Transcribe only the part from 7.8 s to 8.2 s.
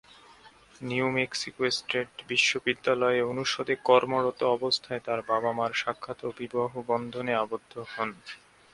হন।